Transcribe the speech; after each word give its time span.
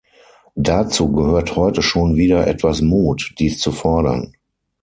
Dazu 0.55 1.11
gehört 1.11 1.55
heute 1.55 1.83
schon 1.83 2.15
wieder 2.15 2.47
etwas 2.47 2.81
Mut, 2.81 3.35
dies 3.37 3.59
zu 3.59 3.71
fordern. 3.71 4.33